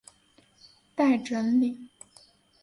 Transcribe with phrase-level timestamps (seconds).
[0.95, 1.77] 待整理